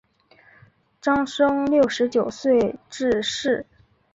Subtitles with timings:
[0.99, 3.67] 张升六十九岁致仕。